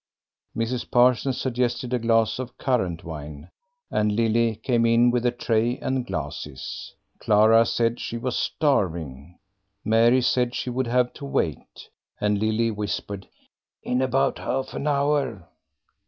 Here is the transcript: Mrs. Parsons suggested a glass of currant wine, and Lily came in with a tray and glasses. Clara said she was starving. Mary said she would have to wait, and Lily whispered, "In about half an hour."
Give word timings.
Mrs. 0.57 0.89
Parsons 0.89 1.39
suggested 1.39 1.93
a 1.93 1.99
glass 1.99 2.39
of 2.39 2.57
currant 2.57 3.03
wine, 3.03 3.51
and 3.91 4.11
Lily 4.15 4.55
came 4.55 4.83
in 4.83 5.11
with 5.11 5.27
a 5.27 5.31
tray 5.31 5.77
and 5.77 6.07
glasses. 6.07 6.95
Clara 7.19 7.67
said 7.67 7.99
she 7.99 8.17
was 8.17 8.35
starving. 8.35 9.37
Mary 9.85 10.21
said 10.21 10.55
she 10.55 10.71
would 10.71 10.87
have 10.87 11.13
to 11.13 11.25
wait, 11.25 11.87
and 12.19 12.39
Lily 12.39 12.71
whispered, 12.71 13.27
"In 13.83 14.01
about 14.01 14.39
half 14.39 14.73
an 14.73 14.87
hour." 14.87 15.47